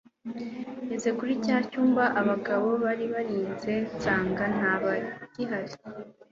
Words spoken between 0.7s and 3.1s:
ngeze kuri cya cyumba abagabo bari